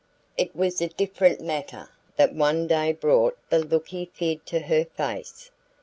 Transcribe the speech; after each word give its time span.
It 0.35 0.55
was 0.55 0.81
a 0.81 0.87
different 0.87 1.41
matter 1.41 1.87
that 2.17 2.33
one 2.33 2.65
day 2.65 2.91
brought 2.91 3.37
the 3.51 3.59
look 3.63 3.89
he 3.89 4.05
feared 4.05 4.47
to 4.47 4.61
her 4.61 4.83
face. 4.85 5.51